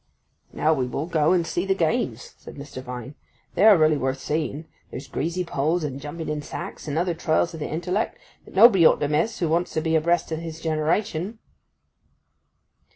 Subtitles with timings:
[0.51, 2.81] 'Now we will go and see the games,' said Mr.
[2.81, 3.13] Vine;
[3.53, 4.65] 'they are really worth seeing.
[4.89, 8.83] There's greasy poles, and jumping in sacks, and other trials of the intellect, that nobody
[8.83, 11.37] ought to miss who wants to be abreast of his generation.